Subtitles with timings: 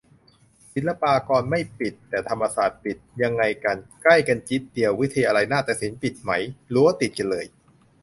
[0.73, 6.31] ศิลปากรไม่ปิด แต่ธรรมศาสตร์ปิด ยังไงกัน ใกล้กันจิ๊ดเดียว วิทยาลัยนาฏศิลป์ปิดไหม?
[6.73, 7.45] รั้วติดกันเลย